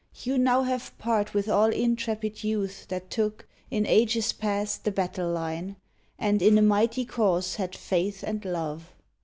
[0.23, 5.29] You now have part with all intrepid youth That took, in ages past, the battle
[5.29, 5.75] line,
[6.17, 8.95] And in a mighty Cause had faith and love.